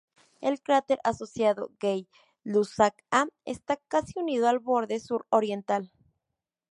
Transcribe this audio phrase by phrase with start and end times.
[0.39, 5.91] El cráter asociado "Gay-Lussac A" está casi unido al borde suroriental.